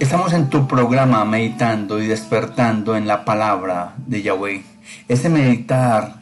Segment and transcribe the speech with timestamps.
[0.00, 4.64] Estamos en tu programa meditando y despertando en la palabra de Yahweh.
[5.06, 6.16] Ese meditar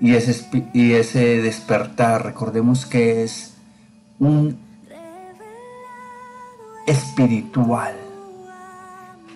[0.00, 3.54] y ese, y ese despertar, recordemos que es
[4.18, 4.58] un
[6.86, 7.94] espiritual,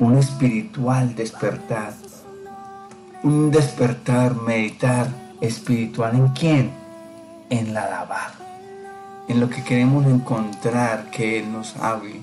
[0.01, 1.93] un espiritual despertar,
[3.23, 5.09] un despertar, meditar
[5.41, 6.71] espiritual en quién?
[7.51, 8.31] En la alabar,
[9.31, 12.21] en lo que queremos encontrar que Él nos hable,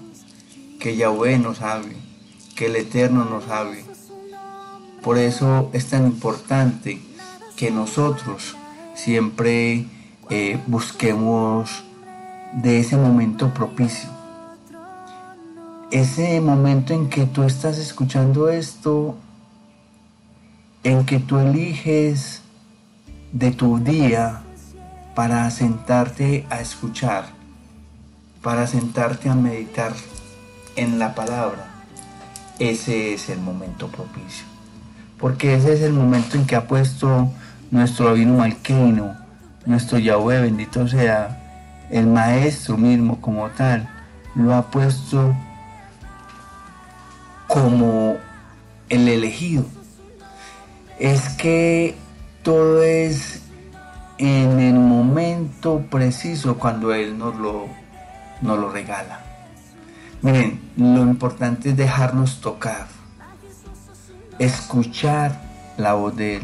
[0.79, 1.95] que Yahweh nos hable,
[2.55, 3.83] que el Eterno nos hable.
[5.01, 7.01] Por eso es tan importante
[7.55, 8.55] que nosotros
[8.95, 9.85] siempre
[10.29, 11.83] eh, busquemos
[12.53, 14.17] de ese momento propicio
[15.91, 19.15] ese momento en que tú estás escuchando esto,
[20.83, 22.41] en que tú eliges
[23.31, 24.41] de tu día
[25.17, 27.25] para sentarte a escuchar,
[28.43, 29.93] para sentarte a meditar
[30.75, 31.65] en la palabra,
[32.59, 34.45] ese es el momento propicio.
[35.17, 37.31] Porque ese es el momento en que ha puesto
[37.71, 39.17] nuestro vino malquino,
[39.65, 43.89] nuestro Yahweh, bendito sea, el Maestro mismo como tal,
[44.35, 45.35] lo ha puesto
[47.47, 48.17] como
[48.89, 49.65] el elegido.
[50.99, 51.97] Es que
[52.43, 53.46] todo es
[54.17, 57.67] en el momento preciso cuando Él nos lo,
[58.41, 59.21] nos lo regala.
[60.21, 62.87] Miren, lo importante es dejarnos tocar,
[64.39, 65.41] escuchar
[65.77, 66.43] la voz de Él.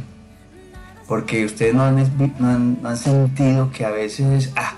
[1.08, 4.74] Porque ustedes no han, no han sentido que a veces, ah,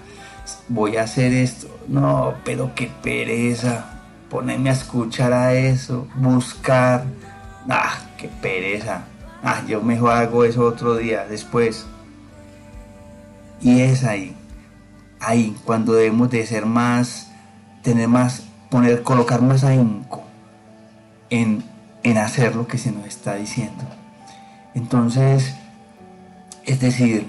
[0.70, 1.68] voy a hacer esto.
[1.88, 3.86] No, pero qué pereza
[4.30, 7.06] ponerme a escuchar a eso, buscar.
[7.70, 9.06] Ah, qué pereza.
[9.44, 11.86] Ah, yo mejor hago eso otro día, después.
[13.62, 14.36] Y es ahí,
[15.20, 17.32] ahí, cuando debemos de ser más,
[17.82, 20.24] tener más, poner, colocar más ahínco
[21.30, 21.64] en,
[22.04, 23.84] en hacer lo que se nos está diciendo.
[24.74, 25.56] Entonces,
[26.66, 27.28] es decir,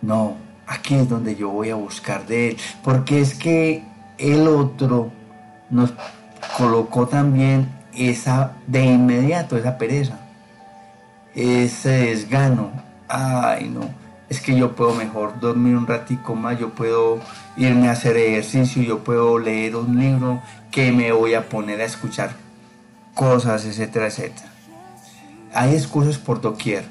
[0.00, 3.82] no, aquí es donde yo voy a buscar de él, porque es que
[4.18, 5.10] el otro
[5.70, 5.92] nos
[6.56, 10.18] colocó también esa de inmediato, esa pereza,
[11.34, 12.70] ese desgano.
[13.08, 13.88] Ay, no,
[14.28, 17.20] es que yo puedo mejor dormir un ratico más, yo puedo
[17.56, 20.40] irme a hacer ejercicio, yo puedo leer un libro
[20.70, 22.32] que me voy a poner a escuchar
[23.14, 24.48] cosas, etcétera, etcétera.
[25.52, 26.84] Hay excusas por doquier.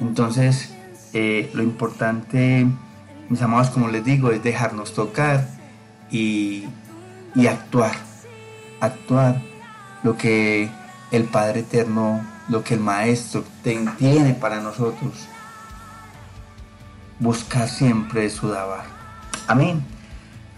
[0.00, 0.72] Entonces,
[1.12, 2.66] eh, lo importante,
[3.28, 5.46] mis amados, como les digo, es dejarnos tocar
[6.10, 6.64] y,
[7.34, 7.92] y actuar,
[8.80, 9.42] actuar
[10.02, 10.70] lo que
[11.10, 15.28] el Padre Eterno, lo que el Maestro tiene para nosotros.
[17.20, 18.84] Buscar siempre su dabar.
[19.46, 19.84] Amén.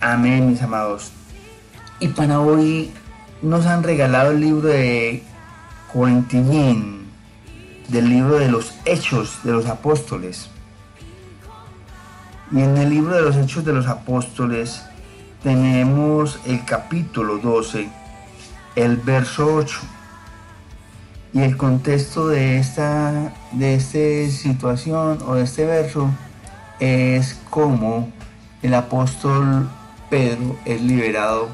[0.01, 1.11] Amén, mis amados.
[1.99, 2.93] Y para hoy
[3.43, 5.25] nos han regalado el libro de
[5.93, 7.11] Corintillín,
[7.89, 10.51] del libro de los Hechos de los Apóstoles.
[12.53, 14.85] Y en el libro de los Hechos de los Apóstoles
[15.43, 17.89] tenemos el capítulo 12,
[18.77, 19.81] el verso 8.
[21.33, 26.09] Y el contexto de esta, de esta situación o de este verso
[26.83, 28.11] es como
[28.61, 29.71] el apóstol
[30.11, 31.49] Pedro es liberado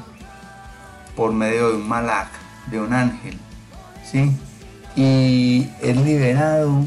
[1.15, 2.29] por medio de un malac,
[2.71, 3.37] de un ángel,
[4.03, 4.35] ¿sí?
[4.95, 6.83] Y es liberado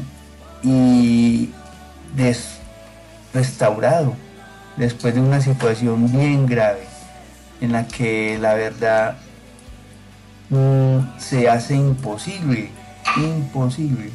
[0.61, 1.51] y
[3.33, 4.13] restaurado
[4.75, 6.85] después de una situación bien grave
[7.61, 9.15] en la que la verdad
[10.49, 12.71] mm, se hace imposible,
[13.15, 14.11] imposible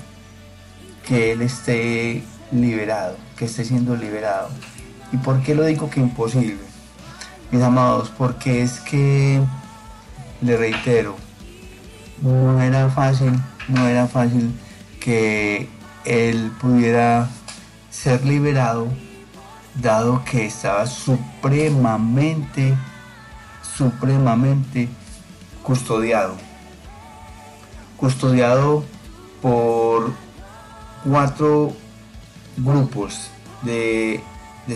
[1.06, 2.22] que él esté
[2.52, 4.48] liberado, que esté siendo liberado.
[5.12, 6.58] ¿Y por qué lo digo que imposible?
[7.50, 9.40] Mis amados, porque es que,
[10.40, 11.16] le reitero,
[12.22, 13.32] no era fácil,
[13.68, 14.52] no era fácil
[15.00, 15.68] que
[16.04, 17.28] él pudiera
[17.90, 18.88] ser liberado,
[19.80, 22.74] dado que estaba supremamente
[23.78, 24.88] supremamente
[25.62, 26.34] custodiado.
[27.96, 28.84] Custodiado
[29.40, 30.12] por
[31.04, 31.72] cuatro
[32.58, 33.30] grupos
[33.62, 34.22] de,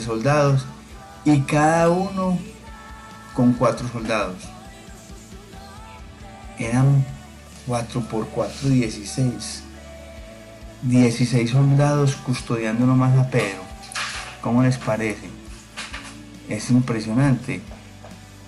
[0.05, 0.64] soldados
[1.25, 2.38] y cada uno
[3.34, 4.37] con cuatro soldados.
[6.58, 7.05] Eran
[7.67, 9.62] 4 por 4, 16.
[10.82, 13.62] 16 soldados custodiando nomás a Pedro.
[14.40, 15.28] ¿Cómo les parece?
[16.49, 17.62] Es impresionante.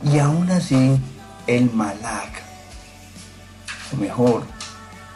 [0.03, 0.99] Y aún así,
[1.47, 2.43] el Malak,
[3.93, 4.45] o mejor,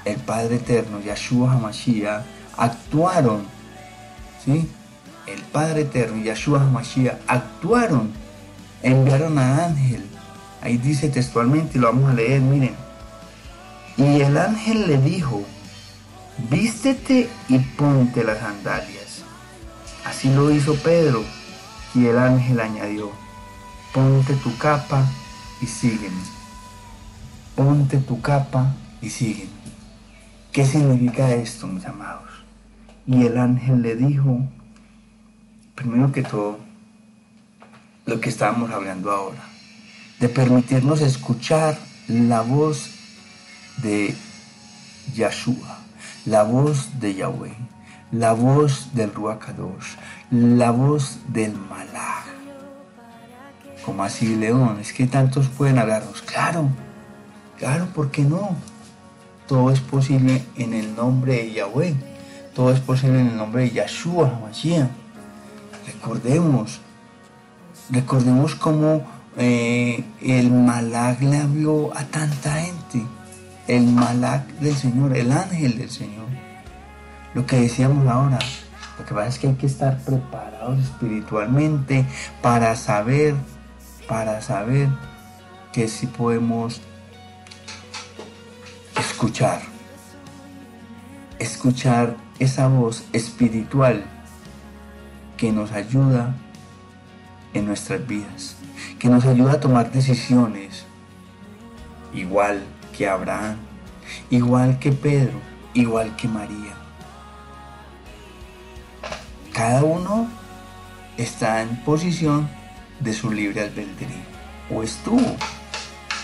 [0.04, 2.22] el Padre Eterno, Yahshua HaMashiach,
[2.56, 3.46] actuaron,
[4.54, 8.12] El Padre Eterno, Yahshua HaMashiach, actuaron
[8.82, 10.04] enviaron a ángel.
[10.62, 12.74] Ahí dice textualmente y lo vamos a leer, miren.
[13.96, 15.42] Y el ángel le dijo,
[16.50, 19.22] vístete y ponte las sandalias.
[20.04, 21.24] Así lo hizo Pedro
[21.94, 23.10] y el ángel añadió,
[23.92, 25.04] ponte tu capa
[25.60, 26.22] y sígueme.
[27.56, 28.72] Ponte tu capa
[29.02, 29.50] y sígueme.
[30.52, 32.27] ¿Qué significa esto, mis amados?
[33.10, 34.46] Y el ángel le dijo,
[35.74, 36.58] primero que todo,
[38.04, 39.42] lo que estábamos hablando ahora,
[40.20, 42.90] de permitirnos escuchar la voz
[43.78, 44.14] de
[45.14, 45.78] Yahshua,
[46.26, 47.54] la voz de Yahweh,
[48.12, 49.96] la voz del Ruacados,
[50.30, 52.26] la voz del Malach.
[53.86, 54.80] Como así, León?
[54.82, 56.20] Es que tantos pueden hablarnos.
[56.20, 56.68] Claro,
[57.56, 58.54] claro, ¿por qué no?
[59.46, 62.17] Todo es posible en el nombre de Yahweh.
[62.58, 64.90] Todo es posible en el nombre de Yahshua, Mashiach.
[65.86, 66.80] Recordemos,
[67.88, 69.06] recordemos cómo
[69.36, 73.06] eh, el Malak le habló a tanta gente.
[73.68, 76.26] El Malak del Señor, el ángel del Señor.
[77.32, 78.40] Lo que decíamos ahora,
[78.98, 82.06] lo que pasa es que hay que estar preparados espiritualmente
[82.42, 83.36] para saber,
[84.08, 84.88] para saber
[85.72, 86.80] que si podemos
[88.96, 89.60] escuchar,
[91.38, 94.04] escuchar esa voz espiritual
[95.36, 96.34] que nos ayuda
[97.54, 98.56] en nuestras vidas,
[98.98, 100.84] que nos ayuda a tomar decisiones,
[102.12, 102.62] igual
[102.96, 103.56] que Abraham,
[104.30, 105.38] igual que Pedro,
[105.74, 106.74] igual que María.
[109.52, 110.28] Cada uno
[111.16, 112.48] está en posición
[113.00, 114.22] de su libre albedrío,
[114.70, 115.36] o estuvo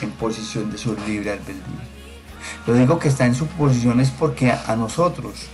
[0.00, 1.94] en posición de su libre albedrío.
[2.66, 5.48] Lo digo que está en su posición es porque a nosotros,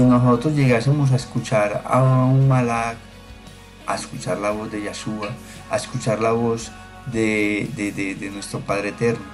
[0.00, 2.96] si nosotros llegásemos a escuchar a un malak,
[3.86, 5.28] a escuchar la voz de Yahshua,
[5.70, 6.72] a escuchar la voz
[7.12, 9.26] de, nuestro Padre Eterno,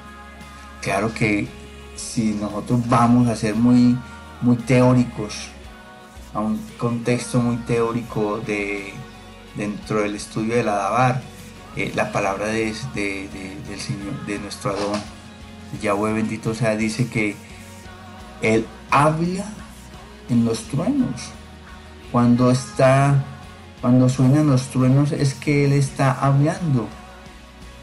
[0.82, 1.46] claro que
[1.94, 3.96] si nosotros vamos a ser muy,
[4.40, 5.50] muy teóricos,
[6.34, 8.92] a un contexto muy teórico de,
[9.54, 11.22] dentro del estudio del Adabar,
[11.76, 15.00] eh, la palabra de, del Señor, de nuestro Adón,
[15.80, 17.36] Yahweh bendito sea, dice que
[18.42, 19.44] Él habla
[20.28, 21.30] en los truenos.
[22.12, 23.24] Cuando está,
[23.80, 26.88] cuando suenan los truenos es que Él está hablando.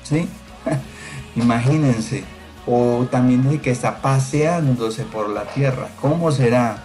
[0.04, 0.28] ¿Sí?
[1.36, 2.24] Imagínense.
[2.66, 5.90] O también dice que está paseándose por la tierra.
[6.00, 6.78] ¿Cómo será?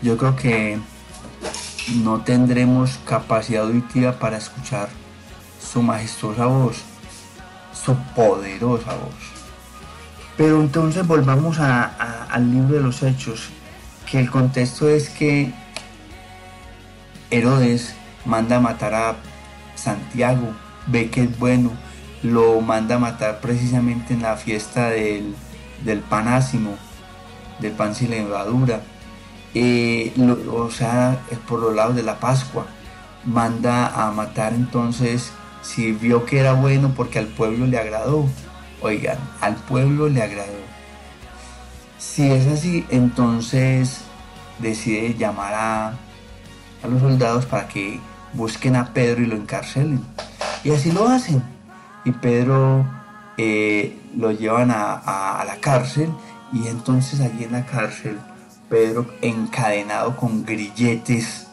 [0.00, 0.78] Yo creo que
[2.02, 4.88] no tendremos capacidad auditiva para escuchar
[5.60, 6.76] su majestuosa voz,
[7.72, 9.38] su poderosa voz.
[10.36, 13.50] Pero entonces volvamos al libro de los hechos,
[14.10, 15.52] que el contexto es que
[17.30, 17.94] Herodes
[18.24, 19.16] manda a matar a
[19.74, 20.52] Santiago,
[20.86, 21.72] ve que es bueno,
[22.22, 25.34] lo manda a matar precisamente en la fiesta del,
[25.84, 26.76] del panásimo,
[27.60, 28.80] del pan sin levadura,
[29.54, 30.12] eh,
[30.50, 32.66] o sea, por los lados de la Pascua,
[33.24, 35.32] manda a matar entonces,
[35.62, 38.26] si vio que era bueno porque al pueblo le agradó,
[38.80, 40.67] Oigan, al pueblo le agradó.
[41.98, 44.02] Si es así, entonces
[44.58, 45.92] decide llamar a,
[46.88, 48.00] los soldados para que
[48.32, 50.00] busquen a Pedro y lo encarcelen.
[50.64, 51.42] Y así lo hacen.
[52.04, 52.86] Y Pedro
[53.36, 56.10] eh, lo llevan a, la cárcel
[56.52, 58.18] y entonces allí en la cárcel
[58.70, 61.46] Pedro encadenado con grilletes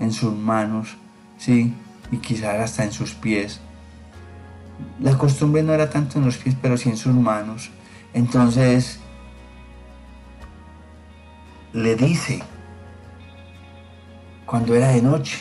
[0.00, 0.96] en sus manos,
[1.38, 1.74] ¿sí?
[2.10, 3.60] Y quizás hasta en sus pies
[5.00, 7.70] la costumbre no era tanto en los pies, pero sí en sus manos.
[8.14, 8.97] Entonces
[11.72, 12.42] le dice,
[14.46, 15.38] cuando era de noche,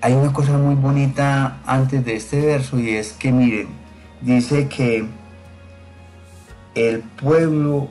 [0.00, 3.68] hay una cosa muy bonita antes de este verso y es que miren,
[4.22, 5.06] dice que
[6.74, 7.88] el pueblo,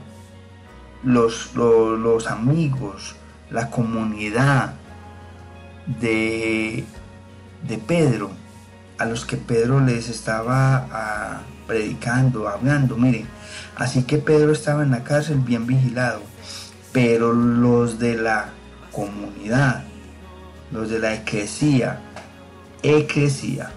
[1.04, 3.16] los, los, amigos,
[3.52, 4.74] la comunidad
[5.86, 6.86] de,
[7.68, 8.32] de Pedro,
[8.98, 12.98] a los que Pedro les estaba ah, predicando, hablando.
[12.98, 13.28] Miren,
[13.76, 16.22] así que Pedro estaba en la cárcel bien vigilado,
[16.92, 18.50] pero los de la
[18.92, 19.84] comunidad,
[20.72, 22.02] los de la eclesía,
[22.84, 23.72] eclesía,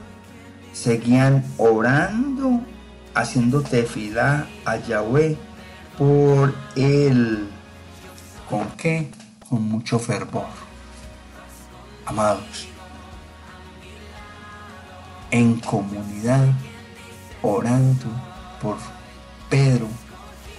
[0.73, 2.61] seguían orando,
[3.15, 5.37] haciendo tefilá a Yahweh
[5.99, 7.49] por él.
[8.49, 9.11] ¿Con qué?
[9.49, 10.47] Con mucho fervor.
[12.07, 12.69] Amados,
[15.31, 16.47] en comunidad,
[17.43, 18.07] orando
[18.61, 18.77] por
[19.49, 19.89] Pedro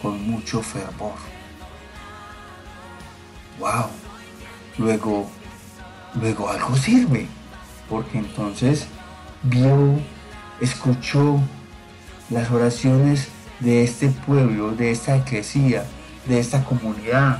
[0.01, 1.32] con mucho fervor.
[3.59, 3.87] ¡Wow!
[4.77, 5.29] Luego,
[6.19, 7.27] luego algo sirve,
[7.89, 8.87] porque entonces
[9.43, 9.99] vio
[10.59, 11.39] escuchó
[12.29, 13.27] las oraciones
[13.59, 15.85] de este pueblo, de esta eclesía,
[16.25, 17.39] de esta comunidad.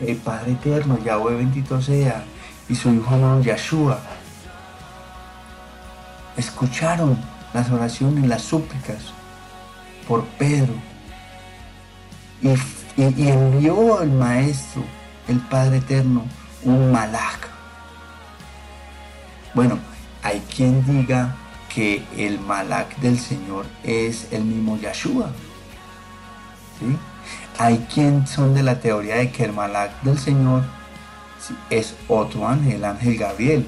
[0.00, 2.24] El Padre Eterno, Yahweh bendito sea,
[2.68, 4.00] y su Hijo amado Yahshua.
[6.36, 7.16] Escucharon
[7.52, 9.12] las oraciones, las súplicas
[10.08, 10.74] por Pedro.
[12.42, 12.50] Y,
[12.96, 14.82] y envió al Maestro,
[15.28, 16.24] el Padre Eterno,
[16.64, 17.48] un malak.
[19.54, 19.78] Bueno,
[20.22, 21.36] hay quien diga
[21.74, 25.30] que el malak del Señor es el mismo Yahshua.
[26.78, 26.96] ¿sí?
[27.58, 30.64] Hay quien son de la teoría de que el malak del Señor
[31.70, 33.66] es otro ángel, el ángel Gabriel,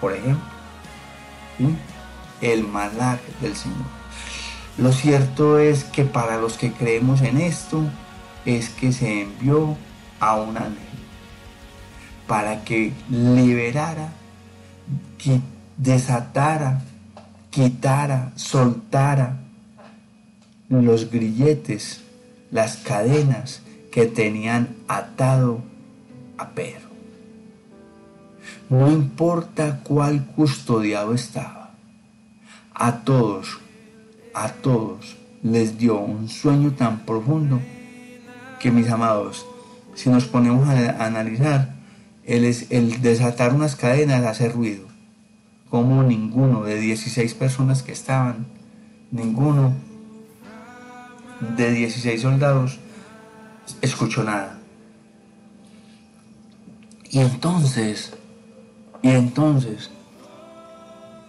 [0.00, 0.44] por ejemplo.
[2.40, 3.86] El malak del Señor.
[4.76, 7.82] Lo cierto es que para los que creemos en esto,
[8.44, 9.76] es que se envió
[10.18, 10.83] a un ángel
[12.26, 14.12] para que liberara,
[15.76, 16.82] desatara,
[17.50, 19.38] quitara, soltara
[20.68, 22.02] los grilletes,
[22.50, 23.62] las cadenas
[23.92, 25.60] que tenían atado
[26.38, 26.88] a Pedro.
[28.68, 31.74] No importa cuál custodiado estaba,
[32.72, 33.58] a todos,
[34.34, 37.60] a todos les dio un sueño tan profundo
[38.58, 39.46] que mis amados,
[39.94, 41.73] si nos ponemos a analizar,
[42.26, 44.86] el, desatar unas cadenas hace ruido.
[45.68, 48.46] Como ninguno de 16 personas que estaban,
[49.10, 49.72] ninguno
[51.56, 52.78] de 16 soldados
[53.82, 54.58] escuchó nada.
[57.10, 58.12] Y entonces,
[59.02, 59.90] y entonces,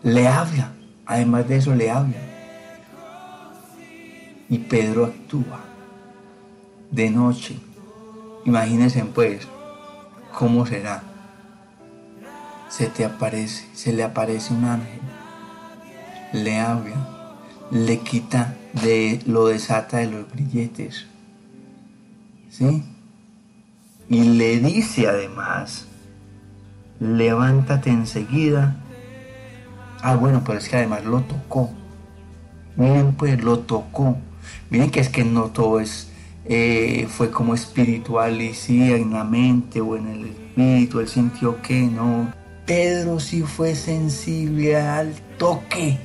[0.03, 0.71] le habla,
[1.05, 2.17] además de eso le habla.
[4.49, 5.59] Y Pedro actúa
[6.91, 7.57] de noche.
[8.45, 9.47] Imagínense pues,
[10.35, 11.01] ¿cómo será?
[12.69, 14.99] Se te aparece, se le aparece un ángel,
[16.33, 16.95] le habla,
[17.71, 21.07] le quita, de, lo desata de los grilletes,
[22.49, 22.83] ¿sí?
[24.09, 25.87] Y le dice además,
[26.99, 28.75] levántate enseguida.
[30.01, 31.71] Ah, bueno, pero es que además lo tocó.
[32.75, 34.17] Miren, pues lo tocó.
[34.69, 36.11] Miren que es que no todo es
[36.47, 41.59] eh, fue como espiritual y sí, en la mente o en el espíritu, él sintió
[41.61, 42.31] que no.
[42.67, 45.97] Pedro sí fue sensible al toque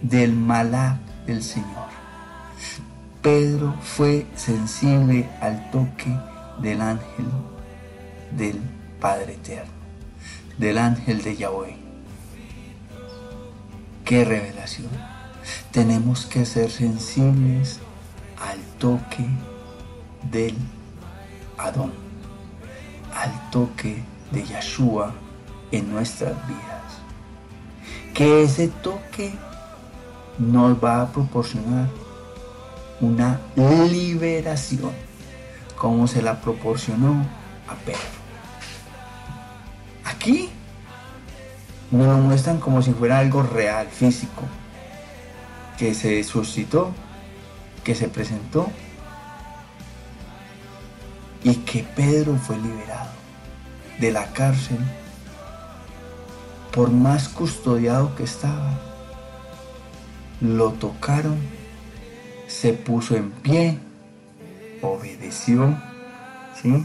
[0.00, 1.90] del malá del Señor.
[3.22, 6.16] Pedro fue sensible al toque
[6.60, 7.26] del ángel
[8.36, 8.60] del
[9.00, 9.72] Padre Eterno,
[10.58, 11.76] del ángel de Yahweh.
[14.04, 14.90] Qué revelación.
[15.72, 17.80] Tenemos que ser sensibles
[18.38, 19.26] al toque
[20.30, 20.54] del
[21.58, 21.92] Adón,
[23.14, 25.12] al toque de Yahshua
[25.70, 26.82] en nuestras vidas.
[28.14, 29.34] Que ese toque
[30.38, 31.88] nos va a proporcionar
[33.00, 34.92] una liberación,
[35.76, 37.26] como se la proporcionó
[37.68, 38.00] a Pedro.
[40.04, 40.50] Aquí
[41.90, 44.42] nos lo muestran como si fuera algo real, físico,
[45.76, 46.92] que se suscitó,
[47.82, 48.68] que se presentó
[51.44, 53.10] y que Pedro fue liberado
[53.98, 54.78] de la cárcel
[56.72, 58.78] por más custodiado que estaba.
[60.40, 61.36] Lo tocaron,
[62.46, 63.78] se puso en pie,
[64.80, 65.76] obedeció,
[66.60, 66.84] ¿sí?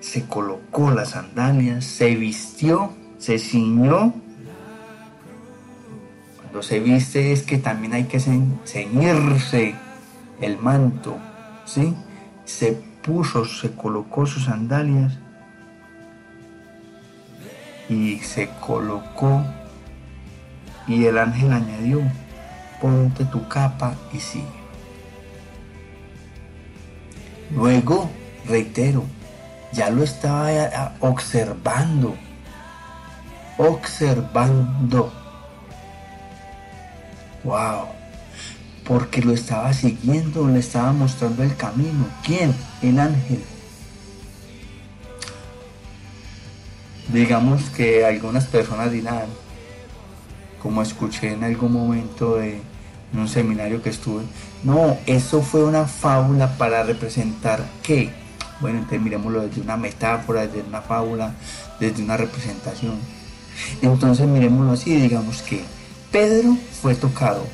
[0.00, 4.14] Se colocó las sandalias, se vistió, se ciñó.
[6.36, 9.74] Cuando se viste es que también hay que ceñirse
[10.40, 11.18] el manto
[11.66, 11.94] ¿sí?
[12.46, 15.12] Se puso, se colocó sus sandalias
[17.88, 19.44] y se colocó
[20.86, 22.00] y el ángel añadió,
[22.80, 24.46] ponte tu capa y sigue.
[27.54, 28.10] Luego,
[28.48, 29.04] reitero,
[29.72, 32.16] ya lo estaba observando,
[33.58, 35.12] observando.
[37.44, 37.95] Wow
[38.86, 42.06] porque lo estaba siguiendo, le estaba mostrando el camino.
[42.24, 42.54] ¿Quién?
[42.82, 43.42] El ángel.
[47.12, 49.26] Digamos que algunas personas dirán,
[50.62, 52.60] como escuché en algún momento de
[53.12, 54.24] un seminario que estuve,
[54.62, 58.10] no, eso fue una fábula para representar qué.
[58.60, 61.34] Bueno, entonces miremoslo desde una metáfora, desde una fábula,
[61.80, 62.98] desde una representación.
[63.82, 65.64] Entonces miremoslo así, digamos que
[66.10, 67.44] Pedro fue tocado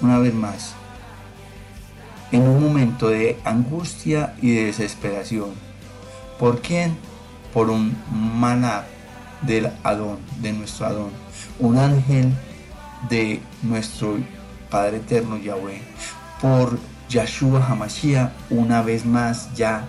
[0.00, 0.74] una vez más,
[2.32, 5.50] en un momento de angustia y de desesperación.
[6.38, 6.96] ¿Por quién?
[7.54, 8.84] Por un maná
[9.42, 11.10] del Adón, de nuestro Adón,
[11.58, 12.32] un ángel
[13.08, 14.18] de nuestro
[14.70, 15.80] Padre Eterno Yahweh,
[16.40, 19.84] por Yahshua Hamashiach, una vez más ya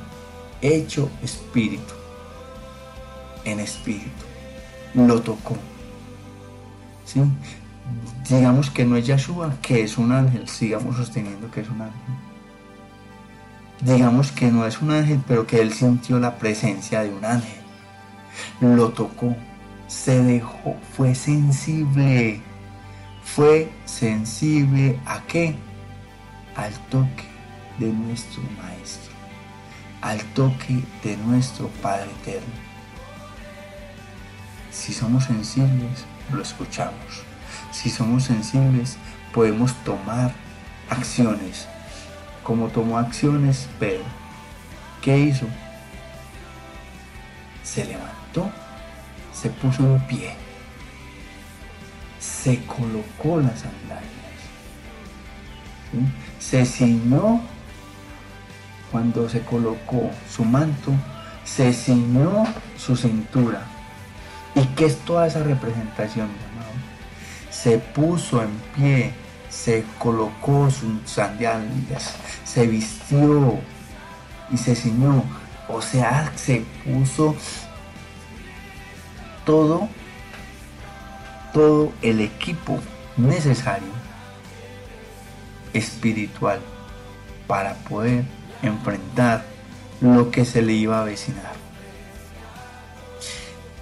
[0.62, 1.94] hecho espíritu,
[3.44, 4.12] en espíritu,
[4.94, 5.58] lo tocó.
[7.06, 7.22] ¿Sí?
[8.30, 12.02] Digamos que no es Yahshua, que es un ángel, sigamos sosteniendo que es un ángel.
[13.82, 17.62] Digamos que no es un ángel, pero que él sintió la presencia de un ángel.
[18.60, 19.36] Lo tocó,
[19.88, 22.42] se dejó, fue sensible.
[23.24, 25.56] Fue sensible a qué?
[26.56, 27.26] Al toque
[27.78, 29.14] de nuestro Maestro,
[30.02, 32.54] al toque de nuestro Padre Eterno.
[34.72, 37.27] Si somos sensibles, lo escuchamos.
[37.78, 38.98] Si somos sensibles,
[39.32, 40.32] podemos tomar
[40.90, 41.68] acciones,
[42.42, 44.04] como tomó acciones Pedro.
[45.00, 45.46] ¿Qué hizo?
[47.62, 48.50] Se levantó,
[49.32, 50.34] se puso en pie,
[52.20, 54.42] se colocó las sandalias,
[56.40, 57.42] se ciñó
[58.92, 60.94] cuando se colocó su manto,
[61.44, 62.44] se ciñó
[62.76, 63.62] su cintura.
[64.56, 66.30] ¿Y qué es toda esa representación,
[67.50, 69.14] Se puso en pie,
[69.50, 73.60] se colocó sus sandalias, se vistió
[74.52, 75.24] y se ciñó.
[75.70, 77.36] O sea, se puso
[79.46, 79.90] todo,
[81.54, 82.80] todo el equipo
[83.18, 83.92] necesario
[85.74, 86.60] espiritual
[87.48, 88.26] para poder
[88.62, 89.46] enfrentar
[90.02, 91.54] lo que se le iba a avecinar.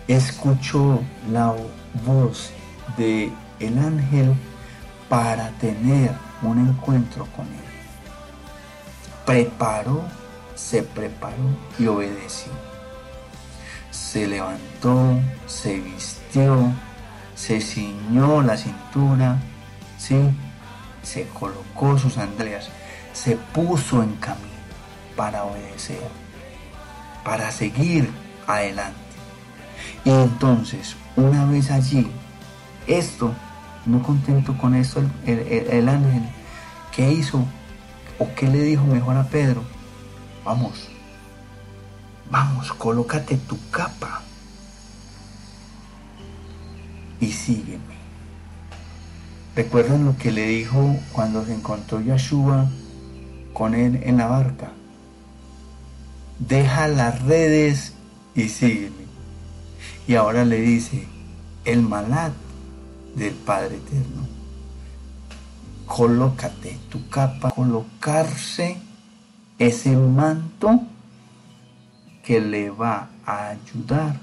[0.07, 1.55] Escuchó la
[2.05, 2.51] voz
[2.98, 4.33] de el ángel
[5.09, 7.65] para tener un encuentro con él.
[9.25, 10.03] Preparó,
[10.55, 12.51] se preparó y obedeció.
[13.91, 16.71] Se levantó, se vistió,
[17.35, 19.38] se ciñó la cintura,
[19.97, 20.15] ¿sí?
[21.05, 22.70] se colocó sus sandalias,
[23.13, 24.46] se puso en camino
[25.15, 26.01] para obedecer,
[27.24, 28.09] para seguir
[28.48, 28.96] adelante.
[30.03, 32.11] Y entonces, una vez allí,
[32.87, 33.33] esto,
[33.85, 36.24] no contento con esto, el, ángel,
[36.95, 37.45] ¿qué hizo?
[38.19, 39.63] ¿O qué le dijo mejor a Pedro?
[40.43, 40.89] Vamos,
[42.31, 44.21] vamos, colócate tu capa
[47.19, 47.95] y sígueme.
[49.55, 52.69] ¿Recuerdan lo que le dijo cuando se encontró Yahshua
[53.53, 54.71] con él en la barca?
[56.39, 57.93] deja las redes
[58.35, 59.05] y sígueme.
[60.07, 61.07] Y ahora le dice,
[61.63, 62.33] el malat
[63.15, 64.27] del Padre Eterno.
[65.85, 68.77] Colócate tu capa, colocarse
[69.57, 70.81] ese manto
[72.23, 74.19] que le va a ayudar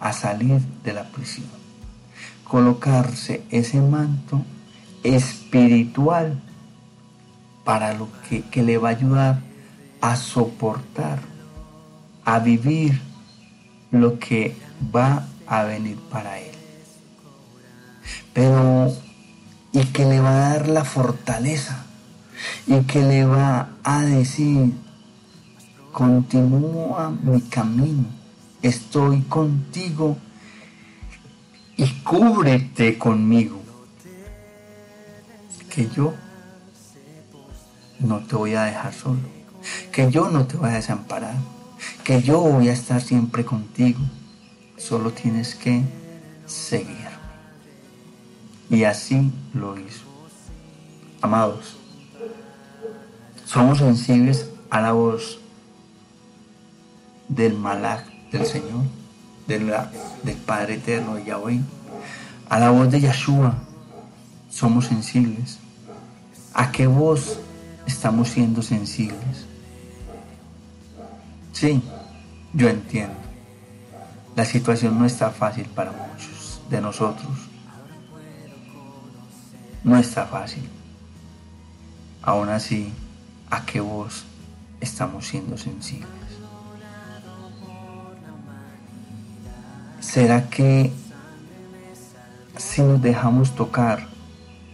[0.00, 1.48] a salir de la prisión.
[2.44, 4.42] Colocarse ese manto
[5.02, 6.40] espiritual
[7.64, 9.40] para lo que, que le va a ayudar
[10.00, 11.18] a soportar,
[12.24, 13.00] a vivir
[13.90, 14.56] lo que
[14.94, 16.53] va a venir para él.
[18.34, 18.92] Pero,
[19.72, 21.86] y que le va a dar la fortaleza,
[22.66, 24.74] y que le va a decir,
[25.92, 28.04] continúa mi camino,
[28.60, 30.18] estoy contigo
[31.76, 33.62] y cúbrete conmigo,
[35.70, 36.12] que yo
[38.00, 39.34] no te voy a dejar solo
[39.92, 41.36] que yo no te voy a desamparar,
[42.02, 44.00] que yo voy a estar siempre contigo.
[44.76, 45.82] Solo tienes que
[46.46, 47.03] seguirme.
[48.74, 50.02] Y así lo hizo.
[51.22, 51.76] Amados,
[53.46, 55.38] somos sensibles a la voz
[57.28, 58.82] del Malak del Señor,
[59.46, 59.72] del,
[60.44, 61.60] Padre Eterno de Yahweh,
[62.48, 63.54] a la voz de Yahshua.
[64.50, 65.60] Somos sensibles.
[66.52, 67.38] ¿A qué voz
[67.86, 69.46] estamos siendo sensibles?
[71.52, 71.80] Sí,
[72.52, 73.14] yo entiendo.
[74.34, 77.53] La situación no está fácil para muchos de nosotros.
[79.84, 80.66] No está fácil.
[82.22, 82.90] Aún así,
[83.50, 84.24] ¿a qué voz
[84.80, 86.08] estamos siendo sensibles?
[90.00, 90.90] ¿Será que
[92.56, 94.06] si nos dejamos tocar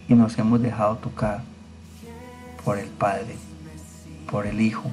[0.07, 1.43] y nos hemos dejado tocar
[2.63, 3.35] por el Padre,
[4.29, 4.89] por el Hijo,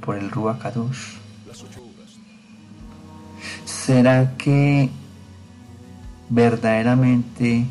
[0.00, 0.58] por el Ruach
[3.64, 4.90] ¿Será que
[6.28, 7.66] verdaderamente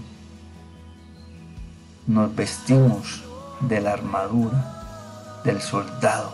[2.08, 3.24] nos vestimos
[3.62, 6.34] de la armadura del soldado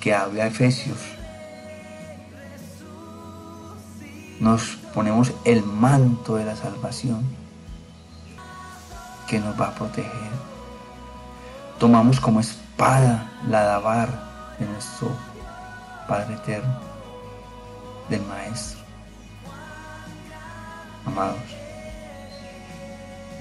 [0.00, 1.16] que habla Efesios?
[4.40, 7.24] nos ponemos el manto de la salvación
[9.26, 10.30] que nos va a proteger.
[11.78, 14.08] Tomamos como espada la dabar
[14.58, 15.10] de nuestro
[16.06, 16.78] Padre Eterno,
[18.08, 18.80] del Maestro.
[21.04, 21.55] Amados,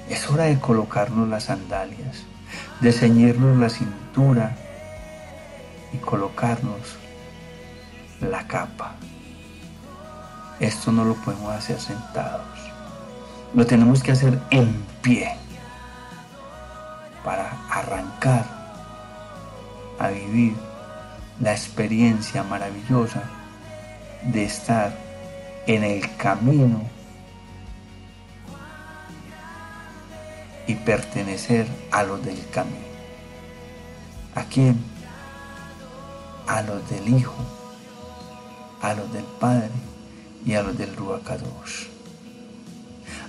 [0.10, 2.24] es hora de colocarnos las sandalias,
[2.82, 4.56] de ceñirnos la cintura
[5.94, 6.98] y colocarnos
[8.22, 8.96] la capa.
[10.60, 12.46] Esto no lo podemos hacer sentados.
[13.54, 15.36] Lo tenemos que hacer en pie
[17.24, 18.46] para arrancar
[20.00, 20.56] a vivir
[21.40, 23.24] la experiencia maravillosa
[24.24, 24.96] de estar
[25.68, 26.95] en el camino
[30.68, 32.86] y pertenecer a los del camino.
[34.36, 34.78] ¿A quién?
[36.48, 37.36] A los del Hijo,
[38.82, 39.70] a los del Padre
[40.46, 41.88] y a los del Ruacados.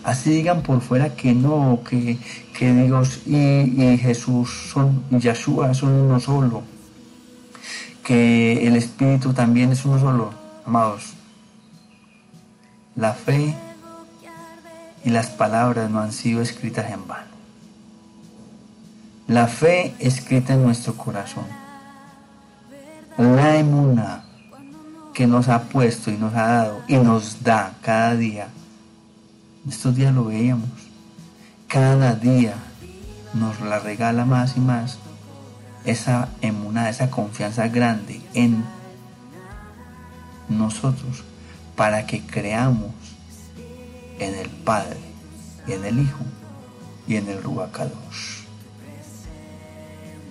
[0.05, 2.19] Así digan por fuera que no, que,
[2.57, 6.63] que Dios y, Jesús son, y son uno solo,
[8.05, 10.31] que el Espíritu también es uno solo,
[10.65, 11.15] amados.
[12.95, 13.55] La fe
[15.07, 17.31] y las palabras no han sido escritas en vano.
[19.29, 21.45] La fe escrita en nuestro corazón.
[23.17, 24.25] La emuna
[25.15, 28.49] que nos ha puesto y nos ha dado y nos da cada día.
[29.69, 30.69] Estos días lo veíamos.
[31.69, 32.55] Cada día
[33.33, 34.99] nos la regala más y más
[35.85, 38.65] esa emunada, esa confianza grande en
[40.49, 41.23] nosotros
[41.77, 43.06] para que creamos
[44.19, 44.99] en el Padre
[45.67, 46.25] y en el Hijo
[47.07, 48.45] y en el Ruacados.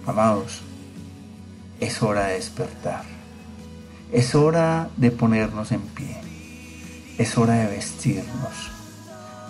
[0.06, 0.62] Amados,
[1.80, 3.04] es hora de despertar.
[4.12, 6.22] Es hora de ponernos en pie.
[7.18, 8.72] Es hora de vestirnos.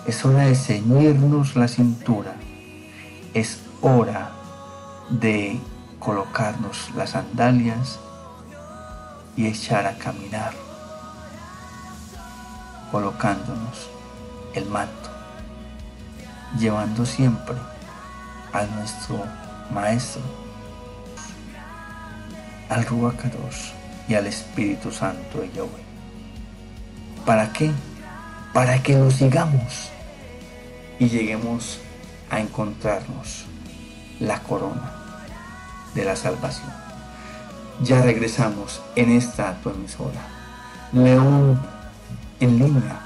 [0.06, 2.34] Es hora de ceñirnos la cintura.
[3.34, 4.32] Es hora
[5.10, 5.60] de
[5.98, 7.98] colocarnos las sandalias
[9.36, 10.54] y echar a caminar,
[12.90, 13.90] colocándonos
[14.56, 15.10] el manto,
[16.58, 17.54] llevando siempre
[18.52, 19.22] a nuestro
[19.70, 20.22] Maestro,
[22.70, 23.72] al Ruacados
[24.08, 25.84] y al Espíritu Santo de Yahweh.
[27.26, 27.70] ¿Para qué?
[28.54, 29.90] Para que nos sigamos
[30.98, 31.78] y lleguemos
[32.30, 33.44] a encontrarnos
[34.20, 34.90] la corona
[35.94, 36.72] de la salvación.
[37.82, 40.22] Ya regresamos en esta tu emisora,
[40.92, 41.60] León
[42.40, 43.05] en línea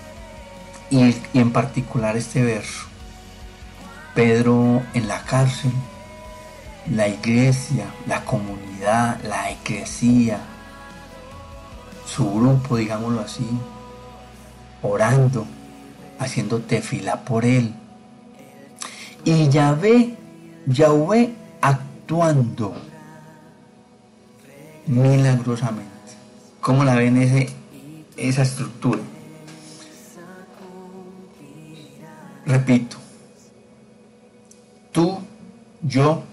[0.91, 2.85] y, en particular este verso.
[4.13, 5.71] Pedro en la cárcel,
[6.93, 10.39] la iglesia, la comunidad, la eclesía,
[12.05, 13.47] su grupo, digámoslo así,
[14.81, 15.45] orando,
[16.19, 17.73] haciendo tefila por él.
[19.23, 20.17] Y Yahvé,
[20.65, 22.73] Yahvé actuando
[24.87, 25.89] milagrosamente.
[26.59, 27.49] ¿Cómo la ven ese,
[28.17, 28.99] esa estructura?
[32.45, 32.97] Repito,
[34.91, 35.19] tú,
[35.81, 36.23] yo,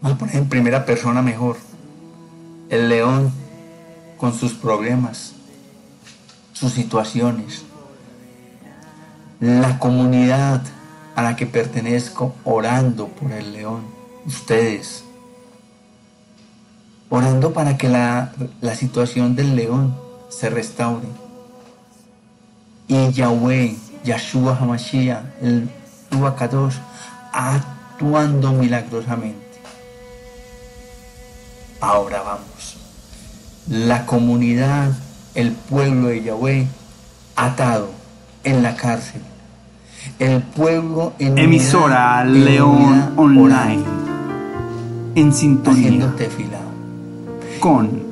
[0.00, 1.56] vamos a poner en primera persona mejor.
[2.68, 3.32] El león
[4.18, 5.32] con sus problemas,
[6.52, 7.64] sus situaciones.
[9.40, 10.62] La comunidad
[11.14, 13.82] a la que pertenezco orando por el león.
[14.26, 15.04] Ustedes,
[17.08, 18.32] orando para que la,
[18.76, 19.96] situación del león
[20.28, 21.08] se restaure.
[22.86, 25.68] Y Yahweh, Yahshua Hamashiach, el
[26.10, 26.40] Ruach
[27.32, 29.60] actuando milagrosamente.
[31.80, 32.76] Ahora vamos.
[33.68, 34.92] La comunidad,
[35.34, 36.66] el pueblo de Yahweh,
[37.36, 37.90] atado
[38.44, 39.20] en la cárcel.
[40.18, 43.84] El pueblo en emisora León Online
[45.14, 46.14] en sintonía
[47.60, 48.02] con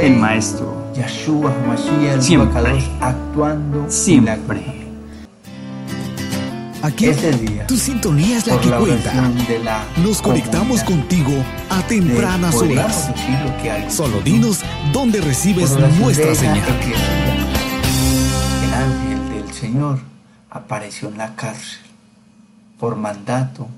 [0.00, 0.71] el Maestro.
[0.94, 1.52] Yahshua
[2.20, 4.82] siempre actuando siempre.
[6.82, 9.12] Aquí día, tu sintonía es la que cuenta.
[10.02, 11.32] Nos conectamos contigo
[11.70, 13.10] a tempranas horas.
[13.88, 16.58] Solo dinos dónde recibes nuestra señal.
[18.64, 20.00] El ángel del Señor
[20.50, 21.78] apareció en la cárcel
[22.78, 23.68] por mandato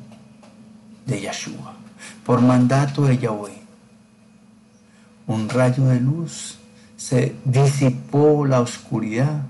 [1.06, 1.74] de Yahshua,
[2.24, 3.62] por mandato de Yahweh.
[5.26, 6.58] Un rayo de luz
[7.04, 9.42] se disipó la oscuridad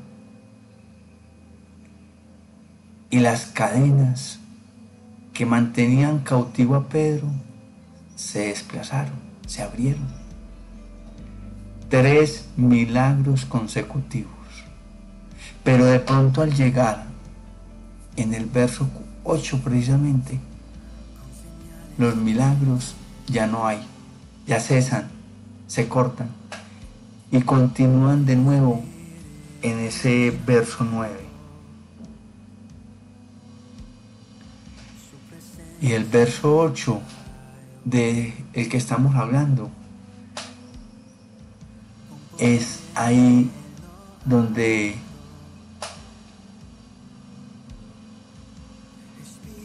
[3.11, 4.41] y las cadenas
[5.33, 7.29] que mantenían cautivo a Pedro
[8.17, 9.15] se desplazaron,
[9.47, 10.09] se abrieron.
[11.89, 14.33] Tres milagros consecutivos.
[15.63, 17.05] Pero de pronto al llegar
[18.17, 18.91] en el verso
[19.23, 20.41] 8 precisamente,
[21.99, 22.97] los milagros
[23.29, 23.79] ya no hay,
[24.45, 25.09] ya cesan,
[25.69, 26.43] se cortan
[27.35, 28.81] y continúan de nuevo
[29.61, 31.13] en ese verso 9.
[35.81, 37.01] Y el verso 8
[37.85, 39.69] de el que estamos hablando
[42.39, 43.51] es ahí
[44.25, 44.95] donde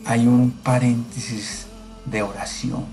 [0.05, 1.67] hay un paréntesis
[2.07, 2.85] de oración,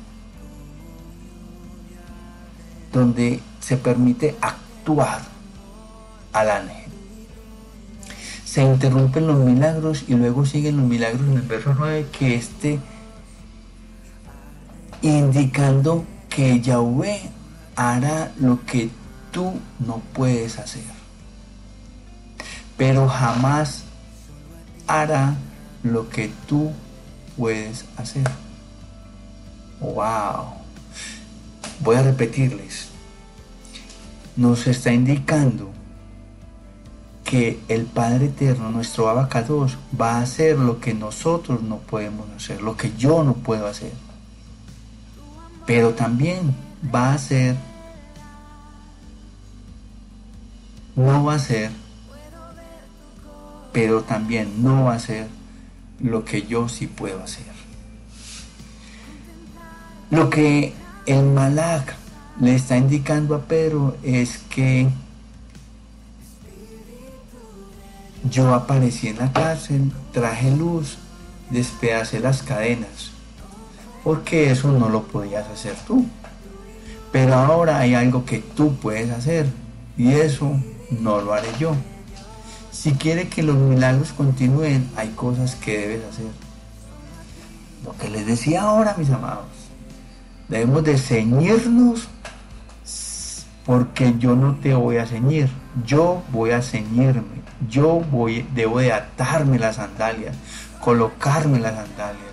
[2.92, 4.65] donde se permite actuar
[6.32, 6.84] al ángel.
[8.44, 12.78] Se interrumpen los milagros y luego siguen los milagros en el verso 9 que este
[15.02, 17.20] indicando que Yahweh
[17.74, 18.90] hará lo que
[19.32, 20.84] tú no puedes hacer.
[22.76, 23.82] Pero jamás
[24.86, 25.34] hará
[25.82, 26.72] lo que tú
[27.36, 28.24] puedes hacer.
[29.80, 30.54] ¡Wow!
[31.80, 32.95] Voy a repetirles.
[34.36, 35.70] Nos está indicando
[37.24, 42.62] que el Padre Eterno, nuestro abacados, va a hacer lo que nosotros no podemos hacer,
[42.62, 43.92] lo que yo no puedo hacer.
[45.66, 46.54] Pero también
[46.94, 47.56] va a hacer,
[50.94, 51.72] no va a ser,
[53.72, 55.26] pero también no va a ser
[56.00, 57.44] lo que yo sí puedo hacer.
[60.10, 60.74] Lo que
[61.06, 61.96] el Malak
[62.40, 64.88] le está indicando a Pedro es que
[68.30, 70.98] yo aparecí en la cárcel, traje luz,
[71.50, 73.10] despedacé las cadenas,
[74.04, 76.06] porque eso no lo podías hacer tú.
[77.12, 79.46] Pero ahora hay algo que tú puedes hacer
[79.96, 81.74] y eso no lo haré yo.
[82.70, 86.26] Si quiere que los milagros continúen, hay cosas que debes hacer.
[87.84, 89.46] Lo que les decía ahora, mis amados,
[90.48, 92.08] debemos de ceñirnos
[93.64, 95.48] porque yo no te voy a ceñir,
[95.84, 100.36] yo voy a ceñirme, yo voy, debo de atarme las sandalias,
[100.80, 102.30] colocarme las sandalias,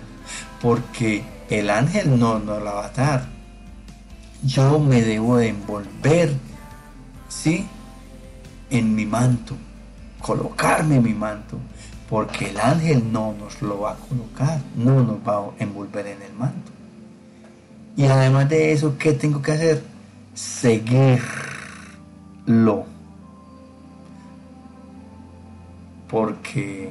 [0.62, 3.26] porque el ángel no nos la va a atar.
[4.44, 6.32] Yo me debo de envolver,
[7.28, 7.66] ¿sí?
[8.70, 9.56] En mi manto
[10.24, 11.58] colocarme mi manto,
[12.08, 16.22] porque el ángel no nos lo va a colocar, no nos va a envolver en
[16.22, 16.72] el manto.
[17.96, 19.82] Y además de eso, ¿qué tengo que hacer?
[20.34, 21.24] Seguirlo.
[26.08, 26.90] Porque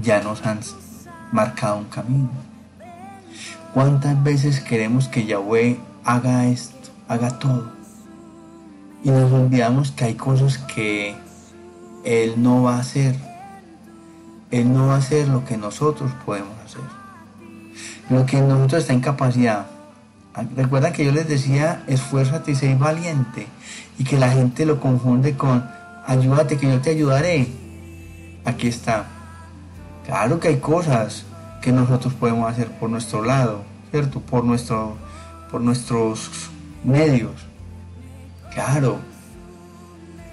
[0.00, 0.60] ya nos han
[1.32, 2.30] marcado un camino.
[3.74, 7.80] ¿Cuántas veces queremos que Yahweh haga esto, haga todo?
[9.02, 11.14] y nos olvidamos que hay cosas que
[12.04, 13.16] Él no va a hacer.
[14.50, 16.59] Él no va a hacer lo que nosotros podemos.
[18.10, 19.66] Lo que nosotros está en capacidad.
[20.56, 23.46] Recuerdan que yo les decía, esfuérzate y sé valiente.
[23.98, 25.64] Y que la gente lo confunde con,
[26.06, 27.48] ayúdate que yo te ayudaré.
[28.44, 29.06] Aquí está.
[30.06, 31.24] Claro que hay cosas
[31.62, 34.20] que nosotros podemos hacer por nuestro lado, ¿cierto?
[34.20, 34.96] Por, nuestro,
[35.50, 36.30] por nuestros
[36.84, 37.50] medios
[38.52, 38.98] Claro,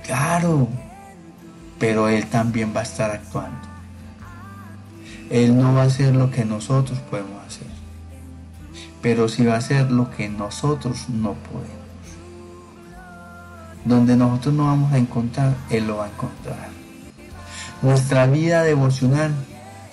[0.03, 0.67] claro,
[1.79, 3.67] pero Él también va a estar actuando.
[5.29, 7.66] Él no va a hacer lo que nosotros podemos hacer,
[9.01, 11.77] pero sí va a hacer lo que nosotros no podemos.
[13.85, 16.69] Donde nosotros no vamos a encontrar, Él lo va a encontrar.
[17.81, 19.33] Nuestra vida devocional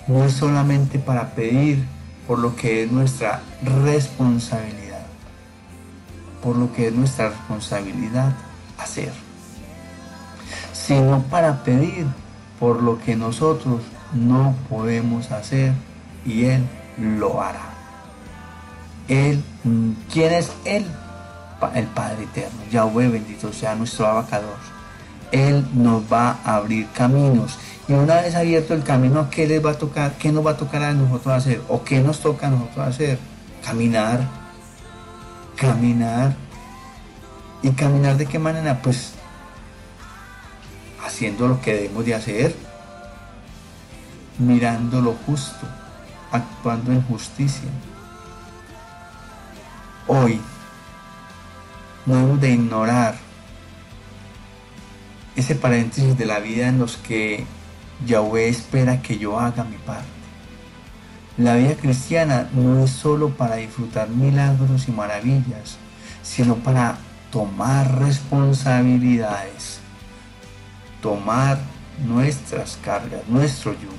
[0.07, 1.85] no es solamente para pedir
[2.27, 4.85] por lo que es nuestra responsabilidad
[6.45, 8.31] por lo que es nuestra responsabilidad
[8.77, 9.11] hacer,
[10.73, 12.05] sino para pedir
[12.59, 13.81] por lo que nosotros
[14.13, 15.73] no podemos hacer
[16.23, 16.63] y Él
[16.99, 17.74] lo hará.
[19.07, 19.43] Él,
[20.11, 20.85] ¿quién es Él?
[21.73, 24.57] El Padre Eterno, Yahweh bendito sea nuestro abacador.
[25.31, 27.57] Él nos va a abrir caminos.
[27.87, 30.13] Y una vez abierto el camino, ¿qué les va a tocar?
[30.13, 31.61] ¿Qué nos va a tocar a nosotros hacer?
[31.69, 33.19] ¿O qué nos toca a nosotros hacer?
[33.63, 34.27] Caminar
[35.55, 36.35] caminar.
[37.61, 38.81] ¿Y caminar de qué manera?
[38.81, 39.13] Pues
[41.03, 42.55] haciendo lo que debemos de hacer,
[44.37, 45.65] mirando lo justo,
[46.31, 47.69] actuando en justicia.
[50.07, 50.39] Hoy
[52.05, 53.15] no hemos de ignorar
[55.35, 57.43] ese paréntesis de la vida en los que
[58.05, 60.05] Yahweh espera que yo haga mi parte.
[61.37, 65.77] La vida cristiana no es solo para disfrutar milagros y maravillas,
[66.21, 66.97] sino para
[67.31, 69.79] tomar responsabilidades,
[71.01, 71.57] tomar
[72.07, 73.95] nuestras cargas, nuestro yugo.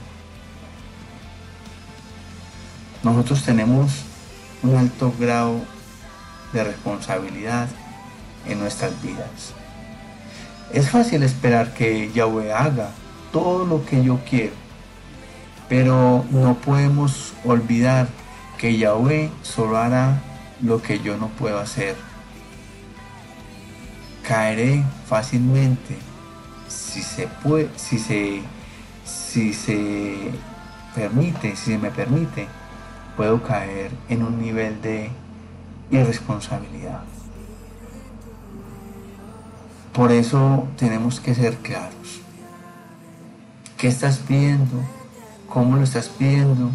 [3.03, 3.91] Nosotros tenemos
[4.63, 5.76] un alto grado
[6.53, 7.69] de responsabilidad
[8.47, 9.55] en nuestras vidas.
[10.73, 12.91] Es fácil esperar que Yahweh haga
[13.33, 14.55] todo lo que yo quiero,
[15.69, 18.09] pero no podemos olvidar
[18.59, 20.21] que Yahweh solo hará
[20.61, 21.97] lo que yo no puedo hacer.
[24.27, 25.97] Caeré fácilmente
[26.69, 28.41] si se puede, si se,
[29.05, 30.31] si se
[30.95, 32.49] permite, si se me permite,
[33.17, 35.11] puedo caer en un nivel de
[35.91, 37.03] irresponsabilidad.
[39.93, 42.21] Por eso tenemos que ser claros.
[43.79, 44.83] ¿Qué estás pidiendo?
[45.49, 46.71] ¿Cómo lo estás pidiendo?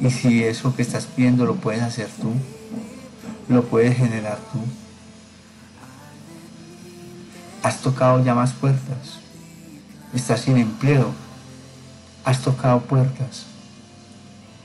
[0.00, 2.32] Y si eso que estás pidiendo lo puedes hacer tú,
[3.48, 4.60] lo puedes generar tú.
[7.62, 9.20] Has tocado ya más puertas.
[10.14, 11.12] Estás sin empleo.
[12.24, 13.46] Has tocado puertas.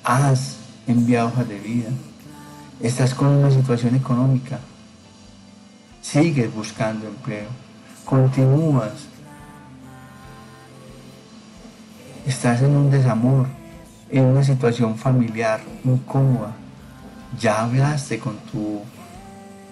[0.04, 1.90] Has enviado hojas de vida.
[2.82, 4.60] Estás con una situación económica.
[6.00, 7.48] Sigues buscando empleo,
[8.06, 8.92] continúas,
[12.26, 13.48] estás en un desamor,
[14.12, 16.52] en una situación familiar incómoda,
[17.40, 18.82] ya hablaste con tu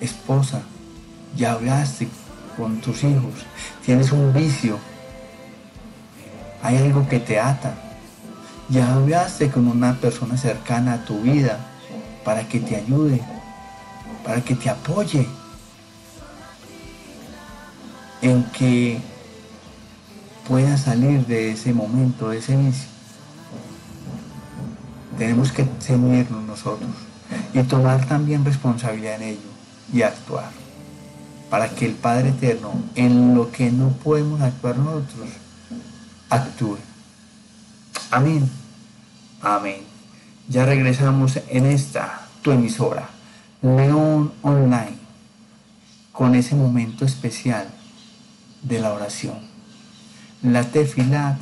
[0.02, 0.62] esposa,
[1.38, 2.08] ya hablaste
[2.58, 3.46] con tus hijos,
[3.86, 4.78] tienes un vicio,
[6.64, 7.76] hay algo que te ata,
[8.68, 11.60] ya hablaste con una persona cercana a tu vida
[12.26, 13.22] para que te ayude,
[14.26, 15.26] para que te apoye
[18.22, 19.00] en que
[20.48, 22.90] pueda salir de ese momento, de ese vicio.
[25.18, 26.90] Tenemos que ceñirnos nosotros
[27.54, 29.50] y tomar también responsabilidad en ello
[29.94, 30.50] y actuar
[31.50, 35.30] para que el Padre Eterno, en lo que no podemos actuar nosotros,
[36.30, 36.78] actúe.
[38.12, 38.50] Amén.
[39.42, 39.95] Amén.
[40.48, 43.10] Ya regresamos en esta, tu emisora,
[43.64, 44.98] León Online,
[46.12, 47.68] con ese momento especial
[48.62, 49.40] de la oración.
[50.44, 51.38] La tefilat,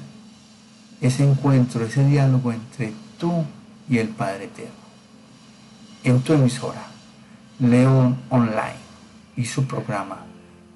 [1.01, 3.43] ese encuentro, ese diálogo entre tú
[3.89, 4.71] y el Padre Eterno.
[6.05, 6.85] En tu emisora,
[7.59, 8.83] León Online
[9.35, 10.19] y su programa,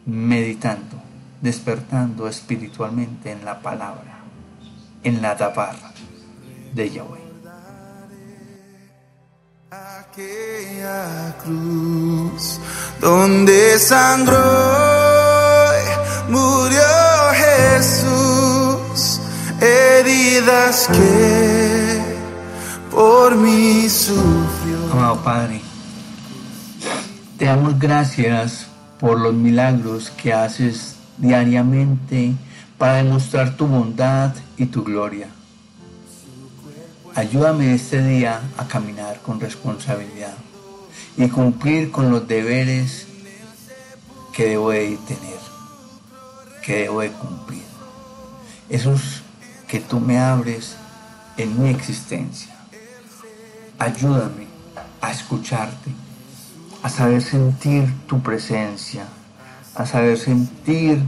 [0.06, 1.02] meditando,
[1.42, 4.20] despertando espiritualmente en la palabra,
[5.04, 5.94] en la tabarra
[6.74, 7.27] de Yahweh.
[9.70, 12.58] Aquella cruz
[13.02, 14.38] donde sangró
[16.30, 16.80] murió
[17.34, 19.20] Jesús,
[19.60, 22.02] heridas que
[22.90, 24.90] por mí sufrió.
[24.94, 25.60] Amado Padre,
[27.38, 28.68] te damos gracias
[29.02, 32.36] por los milagros que haces diariamente
[32.78, 35.28] para demostrar tu bondad y tu gloria.
[37.18, 40.36] Ayúdame este día a caminar con responsabilidad
[41.18, 43.08] y cumplir con los deberes
[44.34, 45.40] que debo de tener
[46.62, 47.64] que debo de cumplir.
[48.70, 49.24] Esos
[49.68, 50.76] que tú me abres
[51.38, 52.56] en mi existencia.
[53.80, 54.46] Ayúdame
[55.02, 55.90] a escucharte,
[56.84, 59.08] a saber sentir tu presencia,
[59.74, 61.02] a saber sentir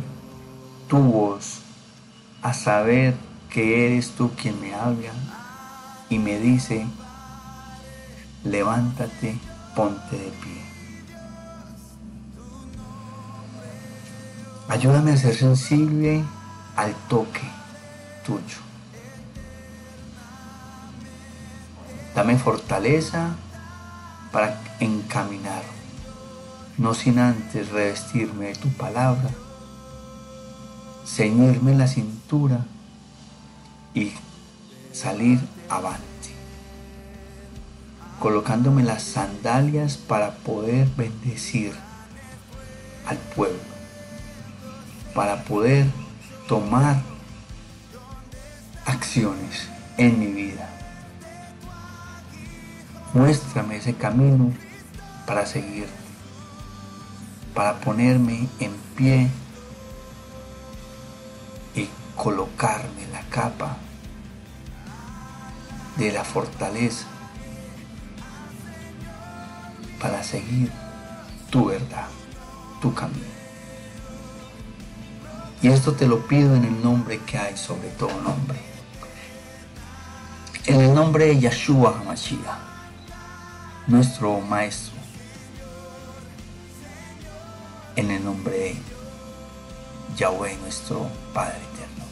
[0.88, 1.60] tu voz,
[2.41, 3.13] a saber
[3.52, 5.29] que eres tú quien me habla
[6.10, 6.86] y me dice,
[8.43, 9.38] levántate,
[9.76, 10.69] ponte de pie.
[14.68, 16.24] Ayúdame a ser sensible
[16.76, 17.47] al toque
[18.26, 18.57] tuyo.
[22.16, 23.36] Dame fortaleza
[24.32, 25.64] para encaminar,
[26.78, 29.30] no sin antes revestirme de tu palabra,
[31.05, 32.66] ceñirme la cintura
[33.93, 34.14] y
[34.91, 35.39] salir
[35.70, 36.30] avante,
[38.20, 41.74] colocándome las sandalias para poder bendecir
[43.07, 43.70] al pueblo
[45.13, 45.86] para poder
[46.47, 47.01] tomar
[48.86, 49.67] acciones
[49.97, 50.70] en mi vida.
[53.13, 54.53] Muéstrame ese camino
[55.26, 55.88] para seguir,
[57.53, 59.30] para ponerme en pie
[61.76, 63.78] y colocarme la capa
[66.00, 67.06] de la fortaleza
[70.00, 70.72] para seguir
[71.50, 72.08] tu verdad,
[72.82, 73.26] tu camino.
[75.62, 78.58] Y esto te lo pido en el nombre que hay sobre todo nombre.
[80.66, 82.58] En el nombre de Yahshua HaMashiach,
[83.88, 84.93] nuestro Maestro.
[87.97, 88.76] En el nombre de
[90.16, 92.06] Yahweh, nuestro Padre Eterno.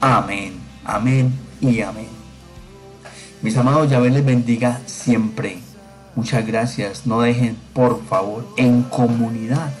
[0.00, 2.25] Amén, amén y amén.
[3.46, 5.60] Mis amados, Yahweh les bendiga siempre.
[6.16, 7.06] Muchas gracias.
[7.06, 9.72] No dejen, por favor, en comunidad.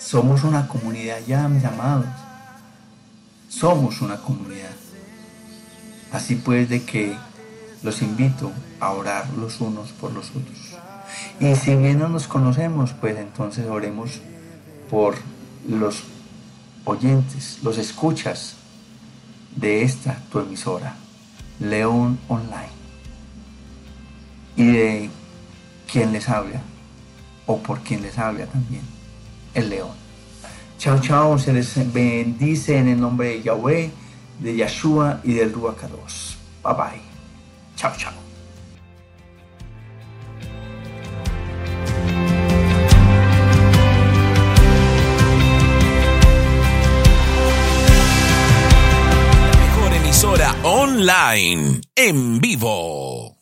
[0.00, 2.08] Somos una comunidad ya, mis amados.
[3.48, 4.74] Somos una comunidad.
[6.10, 7.16] Así pues de que
[7.84, 10.76] los invito a orar los unos por los otros.
[11.38, 14.20] Y si bien no nos conocemos, pues entonces oremos
[14.90, 15.14] por
[15.68, 16.02] los
[16.84, 18.56] oyentes, los escuchas
[19.54, 20.96] de esta tu emisora,
[21.60, 22.80] León Online.
[24.56, 25.10] Y de
[25.90, 26.60] quien les habla,
[27.46, 28.82] o por quien les habla también,
[29.54, 30.00] el león.
[30.78, 33.90] Chao, chao, se les bendice en el nombre de Yahweh,
[34.38, 35.82] de Yahshua y del Ruach
[36.62, 37.00] Bye bye.
[37.76, 38.19] Chao, chao.
[50.90, 53.39] Online, en vivo.